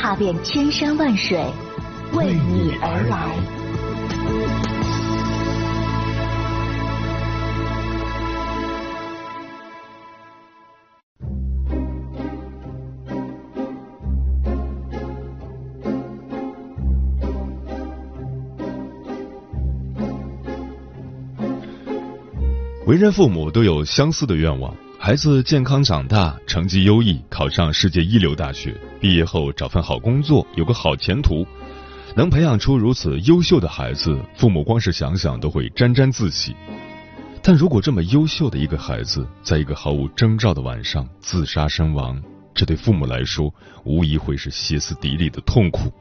[0.00, 1.36] 踏遍千山万水，
[2.12, 3.34] 为你而来。
[22.86, 31.46] 为人父母都有相似的愿望：孩子健康长大，成绩优异，考上世界一流大学，毕业后找份好工作，有个好前途。
[32.16, 36.56] 能培养出如此优秀的孩子，父母光是想想都会沾沾自喜。
[37.42, 42.20] 但如果这么优秀的一个孩子，在一个毫无征兆的晚上自杀身亡，
[42.52, 45.92] 这对父母来说，无疑会是歇斯底里的痛苦。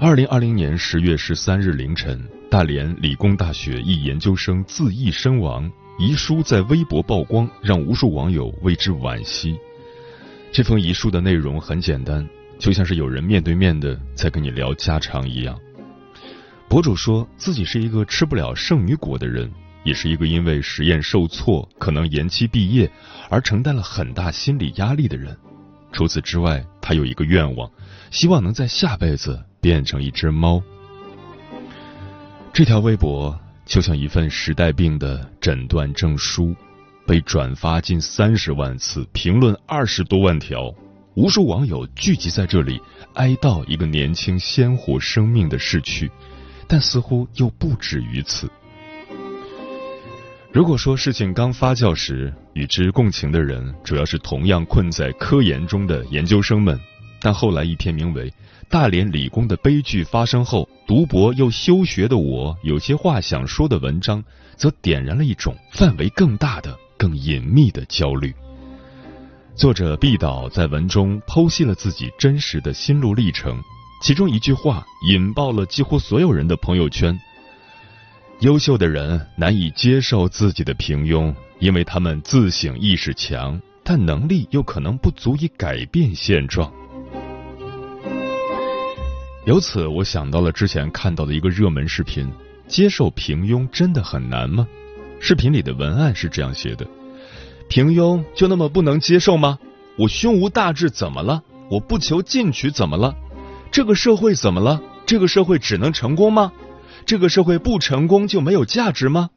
[0.00, 9.56] 二零二零年十月十三日凌晨，大连理工大学一研究生自缢身亡，遗书在微博曝光，让无数网友为之惋惜。
[10.52, 15.58] 这封遗书的内容很简单，就像是有人面对面的在跟你聊家常一样。
[16.68, 19.50] 博主说自己是一个吃不了圣女果的人，
[19.82, 22.90] 也是一个因为实验受挫可能延期毕业
[23.30, 25.36] 而承担了很大心理压力的人。
[25.90, 27.70] 除此之外，他有一个愿望，
[28.10, 29.42] 希望能在下辈子。
[29.62, 30.60] 变成一只猫。
[32.52, 36.52] 这条微博就像一份时代病的诊断证书，
[37.06, 40.72] 被转发近三十万次，评论二十多万条，
[41.14, 42.80] 无数网友聚集在这里
[43.14, 46.10] 哀悼一个年轻鲜活生命的逝去，
[46.68, 48.48] 但似乎又不止于此。
[50.52, 56.78] 如果说事情刚发酵时，与之共情的人主要是同样困在科研中的研究生们，
[57.20, 58.32] 但后来一篇名为。
[58.68, 64.24] 大连理工的悲剧发生后，读博又休学的我，有些话想说的文章，
[64.56, 68.32] 则点燃了一种范围更大的、更隐秘的焦虑。
[69.56, 73.60] 作者毕导在文中剖析了自己真实的心路历程，
[74.00, 77.18] 其中一句话引爆了几乎所有人的朋友圈：
[78.38, 86.72] 优秀的人难以接受自己的平庸，因为他们自省意识强，但能力又可能不足以改变现状。
[89.44, 92.30] 由此，我想到了之前看到的一个热门视频：
[92.68, 94.68] 接受平庸真的很难吗？
[95.24, 96.84] 视频里的文案是这样写的：
[97.68, 99.56] 平庸就那么不能接受吗？
[99.96, 101.40] 我胸无大志怎么了？
[101.70, 103.14] 我不求进取怎么了？
[103.70, 104.82] 这个社会怎么了？
[105.06, 106.50] 这个社会只能成功吗？
[107.06, 109.30] 这个社会不成功就没有价值吗？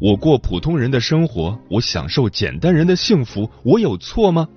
[0.00, 4.48] 我过普通人的生活，我享受简单人的幸福，我有错吗？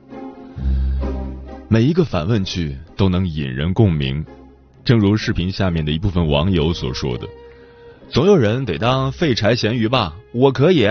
[1.70, 4.26] 每一个反问句都能引人共鸣。
[4.84, 7.28] 正如视频下面的一部分网友所说的
[8.10, 10.16] ：“总有人得当废柴咸鱼吧？
[10.34, 10.88] 我可以。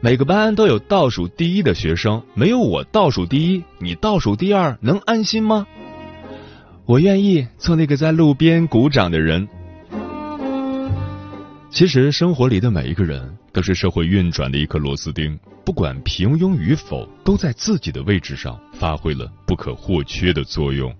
[0.00, 5.66] 每个班都有倒数第一的学生，没有我倒数第一，你倒数第二，能安心吗？
[6.86, 9.48] 我愿意做那个在路边鼓掌的人。
[11.70, 20.92] 其实，生活里的每一个人都是社会运转的一颗螺丝钉，不管平庸与否，都在自己的位置上发挥了不可或缺的作用。”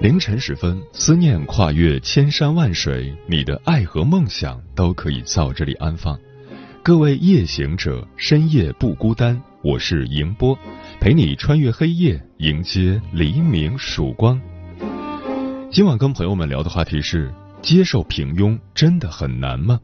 [0.00, 6.18] 凌晨时分，思念跨越千山万水，你的爱和梦想都可以在这里安放。
[6.82, 10.58] 各位夜行者，深夜不孤单，我是迎波，
[10.98, 14.40] 陪你穿越黑夜，迎接黎明曙光。
[15.70, 17.30] 今晚跟朋友们聊的话题是：
[17.60, 19.78] 接受平庸真的很难吗？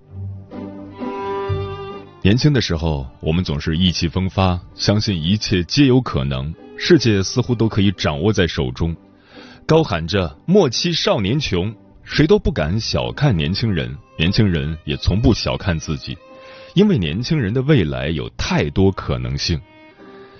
[2.22, 8.96] 年轻的时候，我们总是意气风发，相信一切皆有可能，世界似乎都可以掌握在手中。
[9.66, 11.74] 高喊着“莫欺少年穷”，
[12.04, 16.16] 谁都不敢小看年轻人，年轻人也从不小看自己，
[16.74, 19.60] 因为年轻人的未来有太多可能性。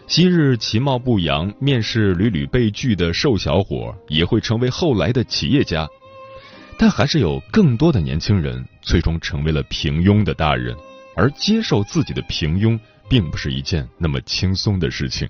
[0.07, 5.89] 昔日其貌不扬、面试屡屡被拒的瘦小伙，也会成为后来的企业家。
[6.79, 10.73] 但还是有更多的年轻人最终成为了平庸的大人，
[11.17, 15.29] 而接受自己的平庸，并不是一件那么轻松的事情。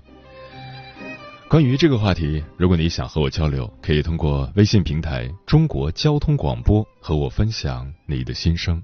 [1.49, 8.83] 关于这个话题，如果你想和我交流，可以通过微信平台“中国交通广播”和我分享你的心声。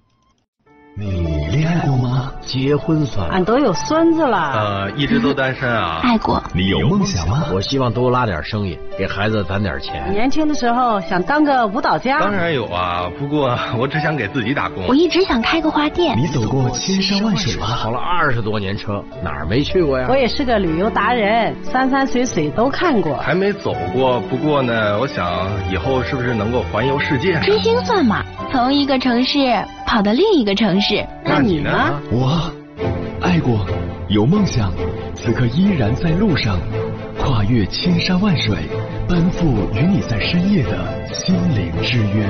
[0.95, 1.09] 你
[1.47, 2.31] 恋爱过吗？
[2.39, 4.37] 结婚算俺都有孙子了。
[4.53, 5.99] 呃，一直都单身啊。
[6.03, 6.41] 爱过。
[6.55, 7.49] 你有梦想吗？
[7.51, 10.11] 我希望多拉点生意，给孩子攒点钱。
[10.11, 12.19] 年轻的时候想当个舞蹈家。
[12.19, 14.85] 当然有啊，不过我只想给自己打工。
[14.87, 16.17] 我一直想开个花店。
[16.17, 17.67] 你走过千山万水吗？
[17.67, 20.07] 跑了二十多年车，哪儿没去过呀？
[20.09, 23.17] 我也是个旅游达人，山山水水都看过。
[23.17, 27.39] 还没走过，不过呢，我想以后是不是能够环游世界？
[27.41, 28.23] 追星算吗？
[28.51, 29.39] 从一个城市
[29.87, 31.05] 跑到另一个城市。
[31.25, 31.71] 那你呢？
[32.11, 32.51] 我
[33.21, 33.65] 爱过，
[34.09, 34.71] 有梦想，
[35.15, 36.57] 此刻依然在路上，
[37.25, 38.53] 跨越千山万水，
[39.07, 42.27] 奔赴与你在深夜的心灵之约。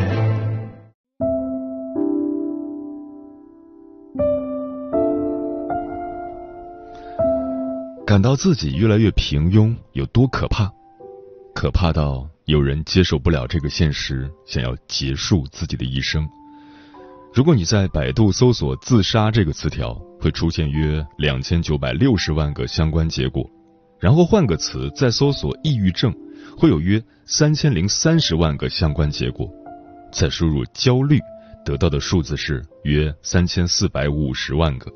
[8.05, 10.71] 感到自己越来越平庸有多可怕？
[11.55, 16.29] 可怕到有人接受不了这个现实，想要结束自己的一生。
[17.33, 23.43] 如果你在百度搜索“自杀”这个词条，会出现约两千九百六十万个相关结果。
[24.03, 26.13] 然后换个词再搜索“抑郁症”，
[26.59, 29.49] 会有约三千零三十万个相关结果。
[30.11, 31.17] 再输入“焦虑”，
[31.63, 34.91] 得到的数字是约三千四百五十万个。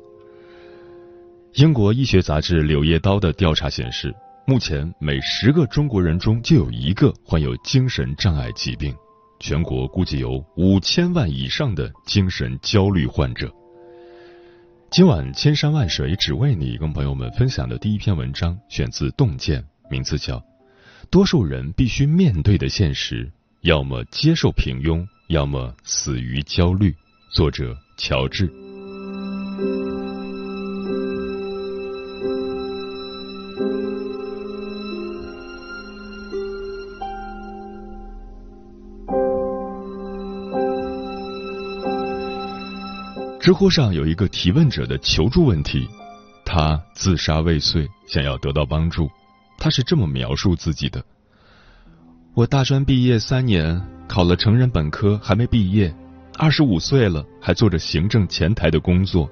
[1.54, 4.14] 英国医学杂志《柳叶刀》的调查显示，
[4.46, 8.94] 目前每十个中国人中就有一个患有精神障碍疾病。
[9.40, 13.50] 全国估计有五千万以上的精神焦虑患者。
[14.90, 20.36] 今晚千山万水只为你，跟朋友们分享的第一篇文章选自《洞见》，名字叫
[21.10, 23.30] 《多数人必须面对的现实：
[23.60, 26.90] 要么接受平庸，要么死于焦虑》。
[27.34, 28.67] 作者：乔治。
[43.48, 45.88] 知乎上有一个提问者的求助问题，
[46.44, 49.10] 他自杀未遂，想要得到帮助。
[49.56, 51.02] 他是这么描述自己的：
[52.34, 55.90] 我大专毕业三年，考了成人本科，还没毕业，
[56.36, 59.26] 二十五岁了，还做着行政前台的工作，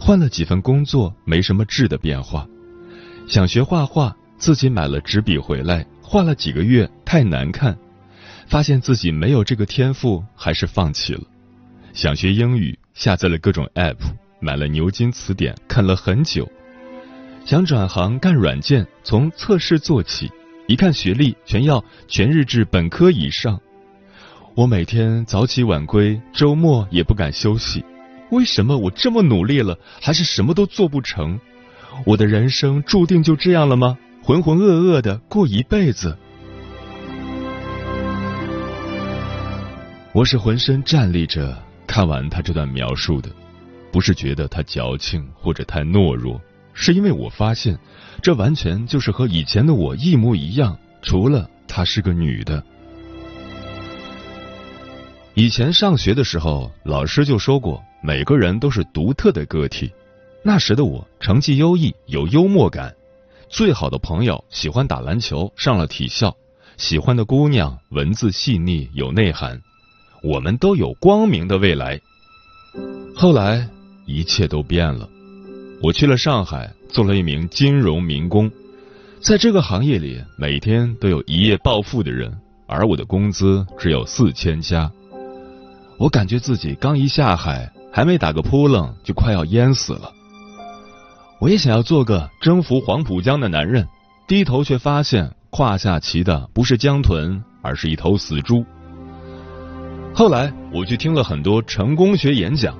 [0.00, 2.44] 换了几份工作，没什么质的变化。
[3.28, 7.78] 想学画画，自己买了纸笔回来，画了几个月，太难看，
[8.48, 11.22] 发现自己没有这个天赋，还是放弃了。
[11.92, 12.76] 想学英语。
[12.94, 13.96] 下载了各种 App，
[14.40, 16.50] 买了牛津词典，看了很久。
[17.44, 20.30] 想转行干软件，从测试做起，
[20.68, 23.60] 一看学历全要全日制本科以上。
[24.54, 27.84] 我每天早起晚归，周末也不敢休息。
[28.30, 31.40] 为什么我这么努力了，还是什么都做不成？
[32.06, 33.98] 我的人生注定就这样了吗？
[34.22, 36.16] 浑浑噩噩的过一辈子。
[40.12, 41.71] 我是浑身站立着。
[41.92, 43.28] 看完他这段描述的，
[43.92, 46.40] 不是觉得他矫情或者太懦弱，
[46.72, 47.78] 是因为我发现，
[48.22, 52.64] 这完全就是和以前的我一模一样，除了她是个女的。
[55.34, 59.92] 以前上学的时候，老师就说过，每个人都是独特的个体。
[60.42, 62.94] 那时的我成绩优异，有幽默感，
[63.50, 66.34] 最好的朋友喜欢打篮球，上了体校，
[66.78, 69.60] 喜欢的姑娘文字细腻，有内涵。
[70.22, 72.00] 我们都有光明的未来。
[73.14, 73.68] 后来
[74.06, 75.08] 一切都变了，
[75.82, 78.50] 我去了上海，做了一名金融民工。
[79.20, 82.32] 在这个行业里，每天都有一夜暴富的人，
[82.66, 84.90] 而我的工资只有四千加。
[85.98, 90.10] 我感觉自己刚一下海，还没打个扑棱，就快要淹死了。
[91.40, 93.86] 我也想要做个征服黄浦江的男人，
[94.26, 98.64] 低头却发现胯下骑的不是江豚，而是一头死猪。
[100.14, 102.76] 后来我去听了很多成功学演讲，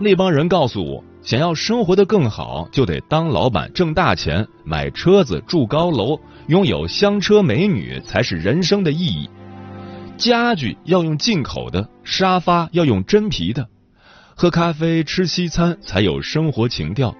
[0.00, 9.30] 那帮人告诉我，想要生活的更好，就得当老板挣大钱，买车子住高楼，拥有香车美女才是人生的意义。
[10.16, 13.68] 家具要用进口的，沙发要用真皮的，
[14.34, 17.14] 喝咖啡吃西餐才有生活情调，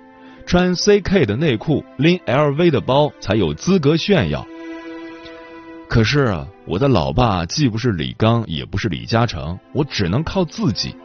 [0.45, 4.45] 穿 CK 的内裤拎 LV 的包才有资格炫耀。
[5.93, 10.97] 可是啊，我的老爸既不是李刚，也不是李嘉诚，我只能靠自己。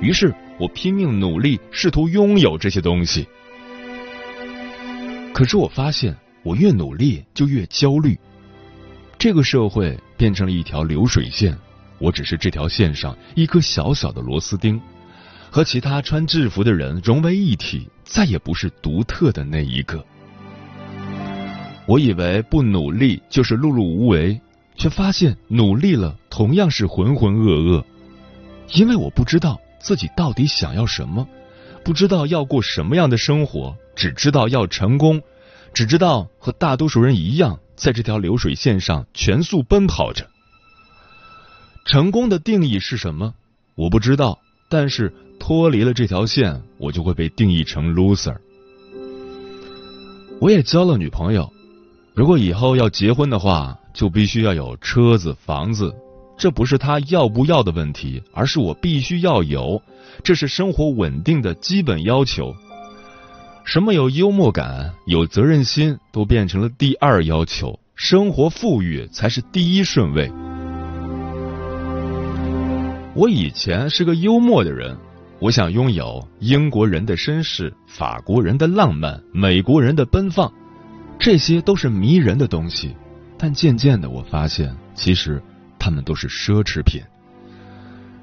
[0.00, 3.26] 于是我拼命努力，试图拥有这些东西。
[5.34, 8.16] 可是我发现，我越努力就越焦虑。
[9.18, 11.58] 这个社会变成了一条流水线，
[11.98, 14.80] 我只是这条线上一颗小小的螺丝钉，
[15.50, 20.06] 和其他穿制服的人融为一体，再也不是独特的那一个。
[21.90, 24.40] 我以为不努力就是碌碌无为，
[24.76, 27.82] 却发现努力了同样是浑浑噩噩。
[28.74, 31.26] 因为我不知道自己到底想要什么，
[31.84, 35.20] 不知道要过什么样的生活，只知道要成功，
[35.74, 40.28] 只知道和大多数人一样，在这条流水线上全速奔跑着。
[41.84, 43.34] 成功的定义是什么？
[43.74, 48.36] 我不知道，但是脱离了这条线，我就会被定义成 loser。
[50.40, 51.52] 我也交了女朋友，
[52.20, 55.90] 如果以后要结婚的话，就必须要有车子、房子。
[56.36, 59.80] 这不是他要不要的问题，而是我必须要有，
[60.22, 62.54] 这是生活稳定的基本要求。
[63.64, 70.30] 什么有幽默感、有责任心，都变成了第二要求，生活富裕才是第一顺位。
[73.14, 74.94] 我以前是个幽默的人，
[75.38, 80.52] 我想拥有英国人的绅士、法国人的浪漫、美国人的奔放，
[81.20, 82.96] 这些都是迷人的东西。
[83.38, 85.40] 但渐渐的，我发现其实。
[85.82, 87.00] 他们都是奢侈品。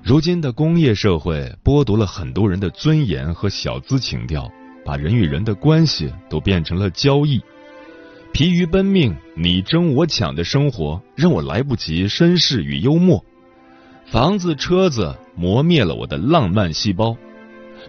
[0.04, 4.48] 如今的工业社会剥夺了很多人的尊严和小资情调，
[4.86, 7.42] 把人与人的关系都变成了交易。
[8.32, 13.26] 疲于奔命、你争我抢的生活，让我来不及绅士与幽默。
[14.06, 17.18] 房子、车子磨灭了我的浪漫细胞。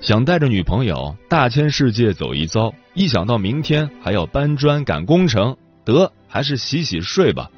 [0.01, 7.51] 想带着女朋友大千世界走一遭，一想到明天还要搬砖赶工程，得还是洗洗睡吧。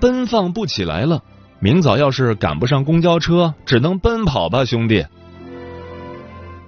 [0.00, 1.22] 奔放不起来了，
[1.58, 5.06] 明早要是赶不上公交车，只能奔跑吧，兄弟。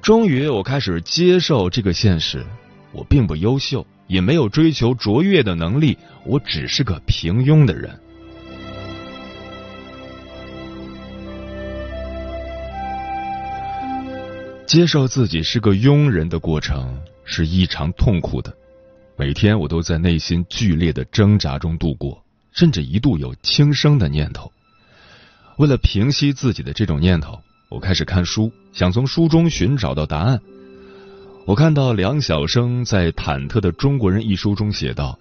[0.01, 2.45] 终于，我开始接受这个现实：
[2.93, 7.99] 我并不优秀，也没有追求卓越的能力，我只是个平庸的人。
[14.75, 18.53] 接受自己是个庸人的过程是异常痛苦的，
[19.17, 22.21] 每天我都在内心剧烈的挣扎中度过。
[22.51, 24.51] 甚至一度有轻生的念头。
[25.59, 27.39] 为了平息自己的这种念头，
[27.69, 30.41] 我开始看书，想从书中寻找到答案。
[31.47, 35.17] 我看到梁晓声在《忐忑的中国人》一书中写道：“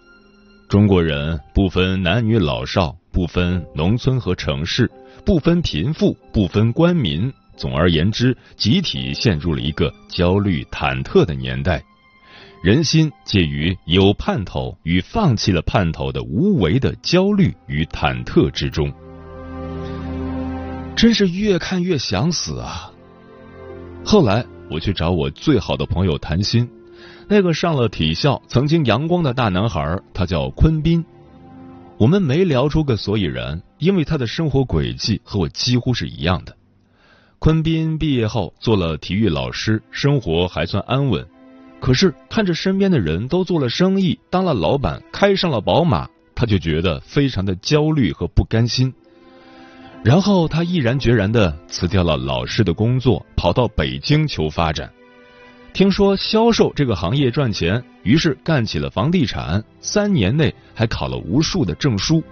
[0.68, 4.90] 中国人不分男女老少，不分农村和城市，
[5.24, 11.84] 不分贫富，不分官民，总而言之，集体陷入了一个焦虑忐忑的年代。”
[12.64, 18.90] 人心介于有盼头与放弃了盼头的无为的焦虑与忐忑之中，
[20.96, 22.90] 真是越看越想死啊！
[24.06, 26.70] 后来我去找我最好的朋友谈心，
[27.28, 31.04] 那个上了体校、曾经阳光的大男孩，他叫坤斌。
[31.98, 36.56] 我们没聊出个所以然，因为他的生活轨迹和我几乎是一样的。
[37.44, 41.28] 昆斌毕业后做了体育老师，生活还算安稳。
[41.82, 48.94] 可是看着身边的人都做了生意，当了老板，开上了宝马，他就觉得非常的焦虑和不甘心。
[50.06, 54.90] 然后他毅然决然的辞掉了老师的工作，跑到北京求发展。
[55.74, 59.62] 听说销售这个行业赚钱，于是干起了房地产。
[59.82, 62.24] 三年内还考了无数的证书，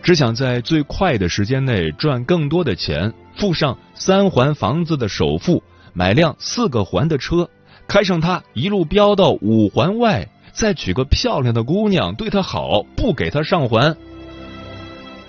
[0.00, 5.62] 只想在最快的时间内赚更多的钱，付上三环房子的首付，
[5.92, 7.48] 买辆四个环的车。
[7.88, 13.96] 开上它，一路飙到五环外，再娶个漂亮的姑娘，对她好，不给她上环。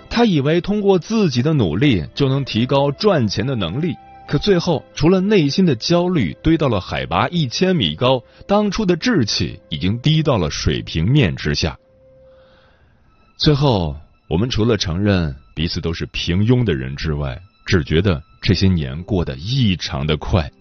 [0.09, 3.95] 他以为通过自己的努力就能提高赚钱的能力，
[4.27, 11.75] 可最后除了内心的焦虑堆到了海拔一千米高，当初的志气已经低到了水平面之下。
[13.37, 13.95] 最后，
[14.29, 20.51] 我们除了承认彼此都是平庸的人之外，只觉得这些年过得异常的快。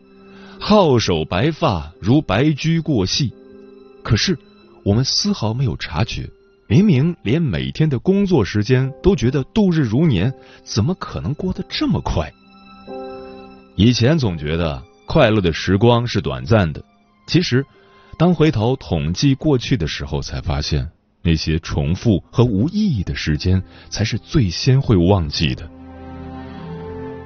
[0.60, 3.32] 皓首白发如白驹过隙，
[4.04, 4.38] 可是
[4.84, 6.30] 我们丝毫没有察觉，
[6.68, 10.32] 明明连每天的工作时间都觉得度日如年，
[10.62, 12.32] 怎么可能过得这么快？
[13.74, 16.84] 以前总觉得快乐的时光是短暂的，
[17.26, 17.64] 其实
[18.16, 20.88] 当回头统计过去的时候，才发现
[21.22, 25.68] 那些重复和无意义的时间才是最先会忘记的。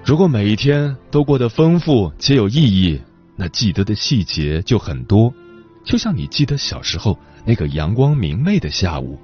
[0.06, 3.00] 如果每一天都过得丰富且有意义。
[3.34, 5.34] 那记得的细节就很多，
[5.84, 9.18] 就像你记得小时候那个阳光明媚的下午。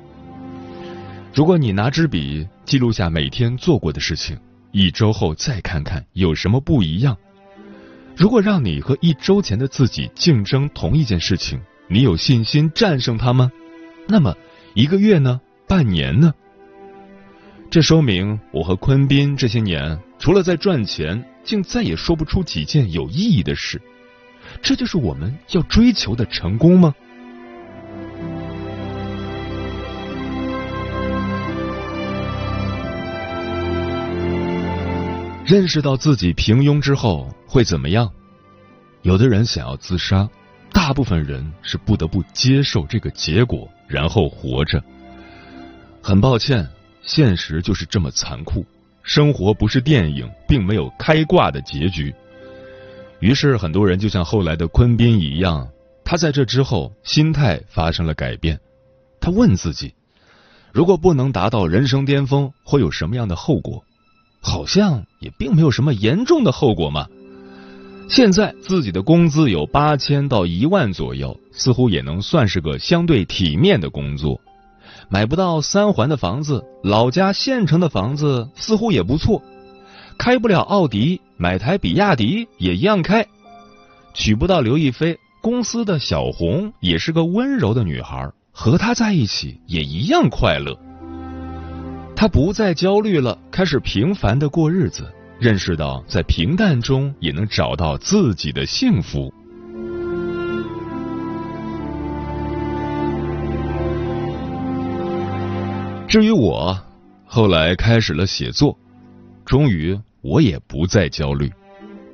[1.32, 4.36] 如果你拿支笔记录下每天做过的事情，
[4.72, 7.16] 一周后再看看有什么不一样。
[8.16, 13.50] 如果让你和一周前的自己竞争同一件事情，你有信心战胜他吗？
[14.08, 14.34] 那么
[14.74, 15.40] 一个月呢？
[15.68, 16.34] 半年呢？
[17.70, 23.82] 这说明我和坤斌这些年除了在赚钱，竟再也说不出几件有意义的事。
[24.62, 26.94] 这就是我们要追求的成功吗？
[35.44, 38.08] 认识到自己平庸之后会怎么样？
[39.02, 40.30] 有的人想要自杀，
[40.72, 44.80] 大部分人是不得不接受这个结果，然后活着。
[46.00, 46.64] 很抱歉，
[47.02, 48.64] 现实就是这么残酷。
[49.02, 52.14] 生活不是电影，并没有开挂的结局。
[53.21, 55.68] 于是，很多人就像后来的昆宾一样，
[56.04, 58.59] 他在这之后心态发生了改变。
[59.21, 59.94] 他问自己：
[60.73, 63.85] 如果不能达到人生巅峰，会有什么样的后果？
[64.40, 67.06] 好像也并没有什么严重的后果嘛。
[68.09, 74.40] 现在自己的工资有八千到一万左右，似乎也能算是个相对体面的工作。
[75.12, 79.42] 买不到三环的房子，老家县城的房子似乎也不错。
[80.16, 83.26] 开不了奥迪，买台比亚迪也一样开。
[84.14, 90.75] 娶不到刘亦菲，公司的小红也是个温柔的女孩，和她在一起也一样快乐。
[92.16, 99.31] 他不再焦虑了，开始平凡的过日子，认识到在平淡中也能找到自己的幸福。
[106.12, 106.78] 至于我，
[107.25, 108.78] 后来开始了写作，
[109.47, 111.50] 终于我也不再焦虑。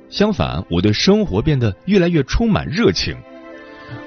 [0.09, 3.13] 相反，我对生活变得越来越充满热情。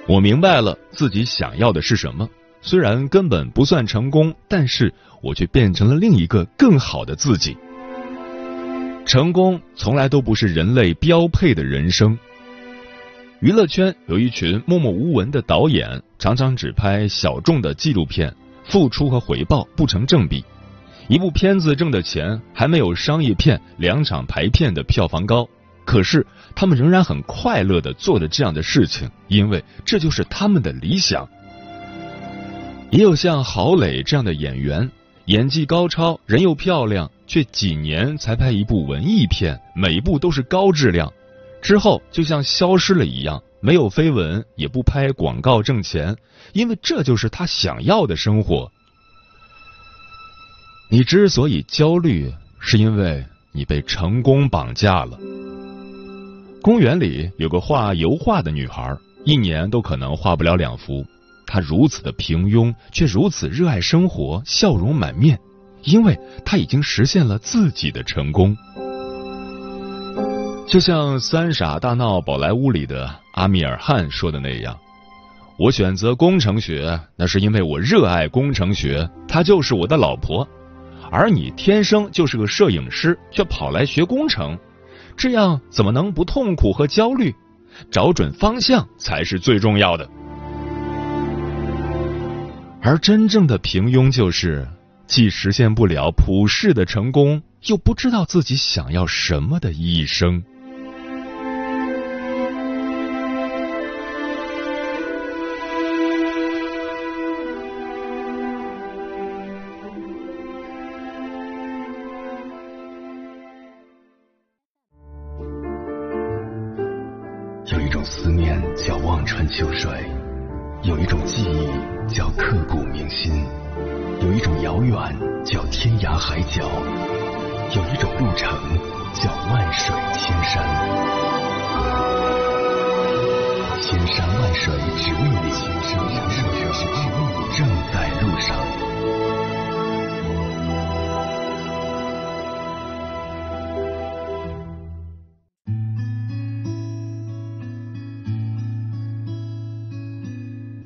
[0.08, 2.26] 我明白了自己想要的是什么，
[2.62, 7.54] 虽然根本不算成功，但是我却变成了另一个更好的自己。
[9.04, 12.18] 成功从来都不是人类标配的人生。
[13.40, 18.34] 娱乐圈有一群默默无闻的导演，常常只拍小众的纪录片。
[18.64, 20.44] 付出和回报不成正比，
[21.08, 25.48] 一部片子挣的钱还没有商业片两场排片的票房高，
[25.84, 31.28] 可是他们仍然很快乐的做着这样的事情，因为这就是他们的理想。
[32.90, 34.90] 也有像郝蕾这样的演员，
[35.24, 41.12] 演技高超，人又漂亮，却几年才拍一部文艺片，每一部都是高质量，
[41.62, 43.42] 之后就像消失了一样。
[43.64, 46.16] 没有绯闻，也不拍广告挣钱，
[46.52, 48.70] 因为这就是他想要的生活。
[50.90, 55.16] 你之所以焦虑，是因为你被成功绑架了。
[56.60, 61.06] 公园里有个画油画的女孩，一年都可能画不了两幅。
[61.46, 65.38] 她如此的平庸，却如此热爱生活，笑容满面，
[65.84, 68.56] 因为她已经实现了自己的成功。
[70.72, 74.74] 就像《三傻大闹宝莱坞》里的阿米尔汗说的那样，
[75.58, 80.48] 我选择工程学，那是因为我热爱工程学，她就是我的老婆。
[81.10, 84.58] 而你天生就是个摄影师，却跑来学工程，
[85.14, 87.34] 这样怎么能不痛苦和焦虑？
[87.90, 90.08] 找准方向才是最重要的。
[92.80, 94.66] 而真正的平庸，就是
[95.06, 100.42] 既实现不了普世的成功，又不知道自己想要什么的一生。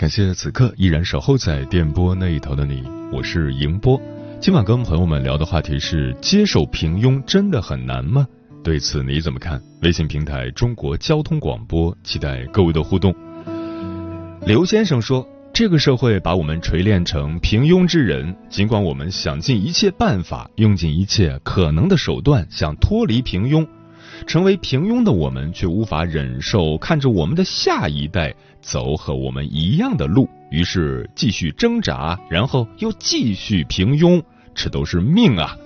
[0.07, 2.81] 感谢此刻依然守候在电波那一头的你，
[3.13, 4.01] 我是迎波。
[4.41, 8.25] 今晚跟朋友们聊的话题是：接受平庸真的很难吗？
[8.63, 9.61] 对此你怎么看？
[9.83, 13.13] 微信平台中国交通广播，期待各位的互动。
[14.47, 23.67] 刘先生说：“这个社会把我们锤炼成平庸之人，尽管我们想尽一切办法，用尽一切可能的手段，想脱离平庸。”
[24.27, 34.23] 成为平庸的我们，却无法忍受看着我们的下一代走和我们一样的路，于是继续挣扎，然后又继续平庸，
[34.55, 35.57] 这都是命啊！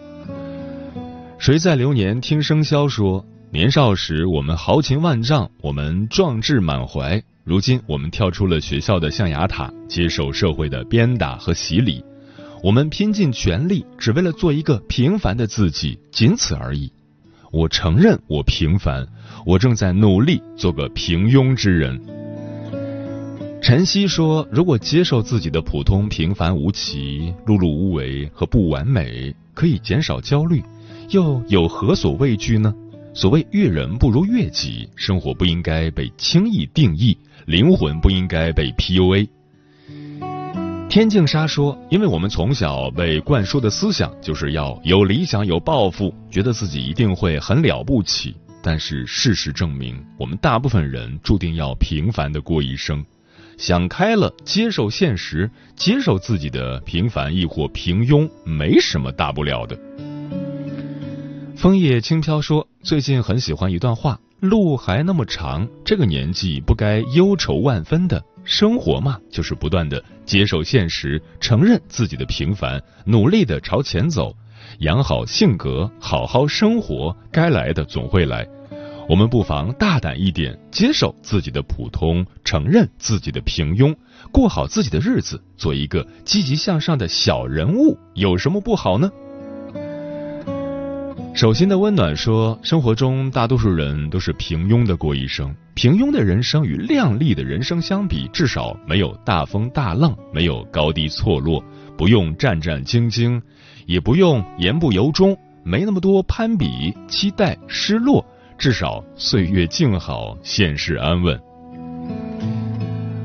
[1.39, 12.05] 谁在流年听生肖说，年少时我们豪情万丈，我们壮志满怀，如今我们跳出了学校的象牙塔，接受社会的鞭打和洗礼，
[12.63, 16.93] 我们拼尽全力，只为了做一个平凡的自己，仅此而已。
[17.53, 19.05] 我承认我平凡，
[19.45, 22.01] 我正在努力做个平庸之人。
[23.61, 30.63] 晨曦说：“如果接受自己的普通、平凡无奇、碌碌无为和不完美，可以减少焦虑，
[31.11, 32.73] 又有何所畏惧呢？
[33.13, 39.29] 所谓悦人不如悦己，生活不应该被轻易定义，灵魂不应该被 PUA。
[40.91, 48.35] 天净沙说：“因为我们从小被灌输的思想就是要有理想、有抱负，觉得自己一定会很了不起。
[48.61, 53.05] 但是事实证明，我们大部分人注定要平凡的过一生。
[53.57, 59.79] 想开了，接受现实，接受自己的平凡亦或平庸，没什么大不了的。”
[61.55, 74.35] 枫叶轻飘说：“最近很喜欢一段话，路还那么长，这个年纪不该忧愁万分的。”生活嘛，就是不断的接受现实，承认自己的平凡，努力的朝前走，
[74.81, 78.45] 养好性格，好好生活，该来的总会来。
[79.09, 83.95] 我们不妨大胆一点，接受自己的普通，承认自己的平庸，
[84.33, 89.09] 过好自己的日子，做一个积极向上的小人物，有什么不好呢？
[91.33, 101.65] 手心的温暖说：“生活中大多数人都是平庸的过一生，平庸的人生与亮丽的人生相比，至少没有大风大浪，没有高低错落，
[101.97, 103.41] 不用战战兢兢，
[103.87, 108.23] 也不用言不由衷，没那么多攀比、期待、失落，
[108.59, 111.41] 至少岁月静好，现世安稳。”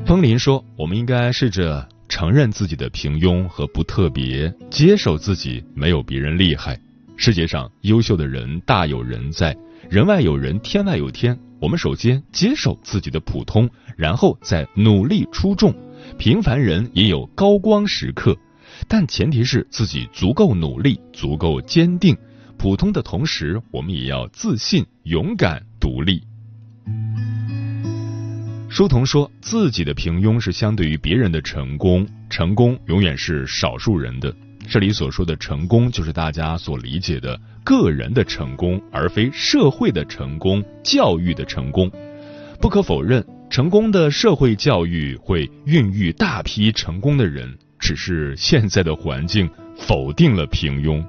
[0.06, 6.78] 风林说：“我们应该试着承认自己的平庸和不特别，接受自己没有别人厉害。”
[7.18, 9.56] 世界上优秀的人大有人在，
[9.88, 11.36] 人外有人，天外有天。
[11.58, 15.74] 我们首先接受自己的普通，然后再努力出众。
[16.18, 18.36] 平凡人也有高光时刻，
[18.86, 22.14] 但前提是自己足够努力，足够坚定。
[22.58, 26.22] 普通的同时，我们也要自信、勇敢、独立。
[28.68, 34.34] 书童说自己的平庸是相对于别人的成功，成功永远是少数人的。
[34.68, 41.90] 这里所说的成功，就是大家所理解的个人的成功，而非社会的成功、教育的成功。
[42.60, 49.48] 不可否认，成功的社会教育会孕育大批成功的人，只是现在的环境
[49.78, 51.04] 否定了平庸。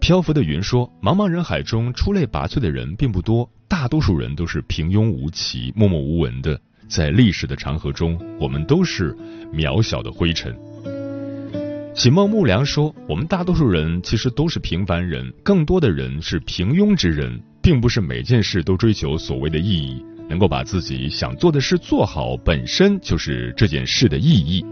[0.00, 6.58] 漂浮的云说：“茫茫人海中出类拔萃的人并不多，大多数人都是平庸无奇、默默无闻的。
[6.88, 9.14] 在历史的长河中，我们都是
[9.52, 10.56] 渺小的灰尘。”
[11.96, 20.04] 启梦木良说：“我们大多数人其实都是平凡人，更多的人是平庸之人，并不是每件事都追求所谓的意义。
[20.28, 24.62] 能够把自己想做的事做好，本身就是这件事的意义。”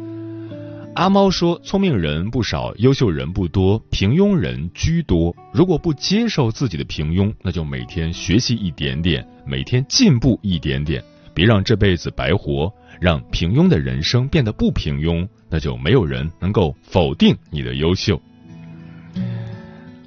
[0.96, 5.34] 阿猫说：“聪明人不少，优秀人不多，平庸人居多。
[5.50, 11.02] 如果不接受自己的平庸，那就每天学习一点点，每天进步一点点，
[11.34, 18.18] 别让这辈子白活。”让平庸的人生变得不平庸，那就没有人能够否定你的优秀。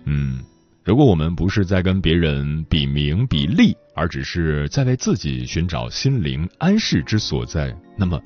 [0.06, 0.40] 嗯，
[0.86, 8.20] 如果我们不是在跟别人比名比利，而只是在为自己寻找心灵安适之所在，那么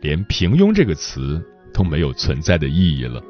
[0.00, 1.40] 连平庸这个词
[1.74, 3.22] 都没有存在的意义了。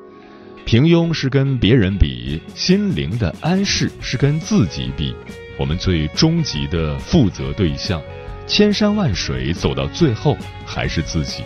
[0.64, 5.12] 平庸是跟别人比，心灵的安适是跟自己比。
[5.58, 8.00] 我们最终极的负责对象。
[8.46, 11.42] 千山万水走到最后还是自己，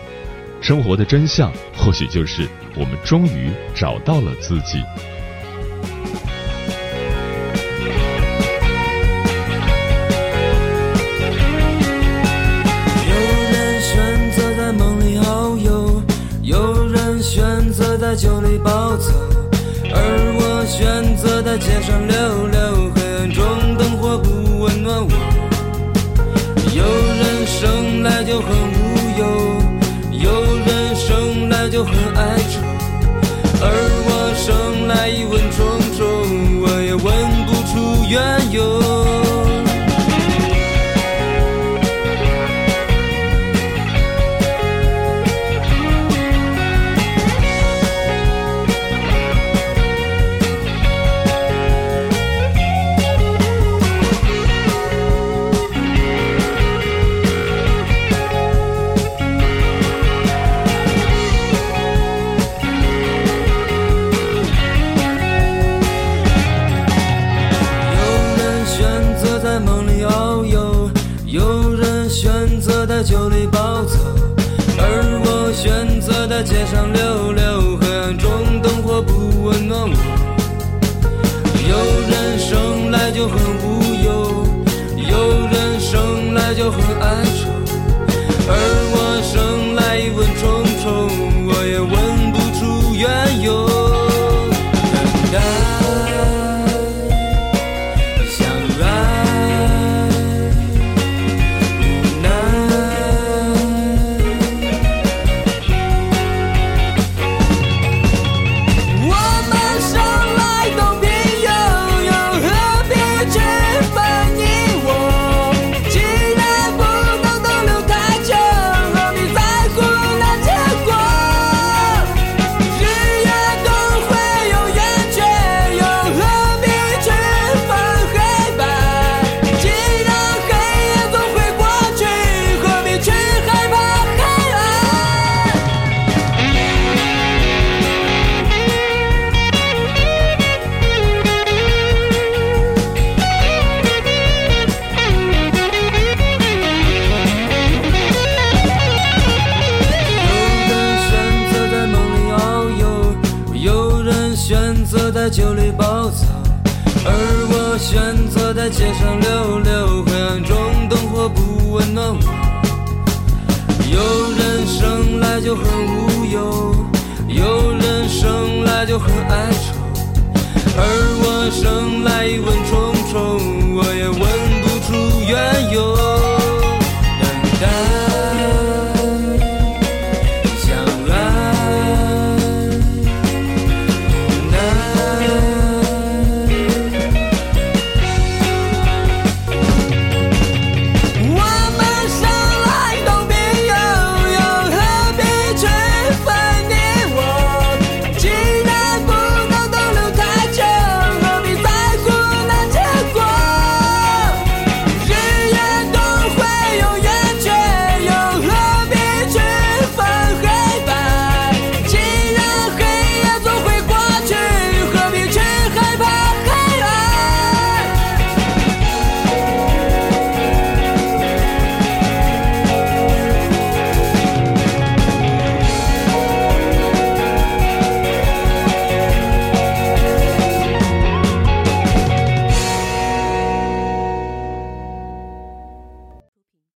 [0.61, 4.83] 生活的真相或许就是我们终于找到了自己。